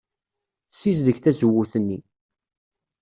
[0.71, 1.99] Ssizdeg tazewwut-nni.